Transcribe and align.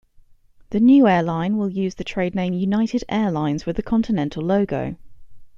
The 0.71 0.79
new 0.79 1.07
airline 1.07 1.57
will 1.57 1.69
use 1.69 1.93
the 1.93 2.03
trade 2.03 2.33
name 2.33 2.53
United 2.55 3.03
Airlines 3.07 3.67
with 3.67 3.75
the 3.75 3.83
Continental 3.83 4.41
logo. 4.41 4.95